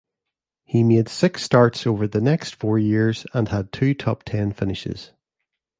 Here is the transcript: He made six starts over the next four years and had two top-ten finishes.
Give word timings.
He 0.63 0.81
made 0.81 1.07
six 1.09 1.43
starts 1.43 1.85
over 1.85 2.07
the 2.07 2.21
next 2.21 2.55
four 2.55 2.79
years 2.79 3.27
and 3.35 3.49
had 3.49 3.71
two 3.71 3.93
top-ten 3.93 4.51
finishes. 4.51 5.11